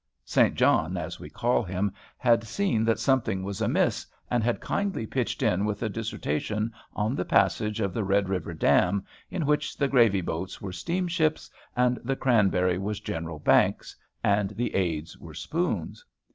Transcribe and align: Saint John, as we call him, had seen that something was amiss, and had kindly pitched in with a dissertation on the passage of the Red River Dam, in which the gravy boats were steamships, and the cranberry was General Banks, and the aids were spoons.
Saint 0.25 0.55
John, 0.55 0.97
as 0.97 1.19
we 1.19 1.29
call 1.29 1.61
him, 1.61 1.91
had 2.17 2.43
seen 2.43 2.83
that 2.85 2.97
something 2.97 3.43
was 3.43 3.61
amiss, 3.61 4.07
and 4.31 4.43
had 4.43 4.59
kindly 4.59 5.05
pitched 5.05 5.43
in 5.43 5.63
with 5.63 5.83
a 5.83 5.89
dissertation 5.89 6.73
on 6.95 7.13
the 7.15 7.23
passage 7.23 7.79
of 7.79 7.93
the 7.93 8.03
Red 8.03 8.27
River 8.27 8.51
Dam, 8.55 9.05
in 9.29 9.45
which 9.45 9.77
the 9.77 9.87
gravy 9.87 10.21
boats 10.21 10.59
were 10.59 10.73
steamships, 10.73 11.51
and 11.75 11.97
the 12.03 12.15
cranberry 12.15 12.79
was 12.79 12.99
General 12.99 13.37
Banks, 13.37 13.95
and 14.23 14.49
the 14.49 14.73
aids 14.73 15.19
were 15.19 15.35
spoons. 15.35 16.03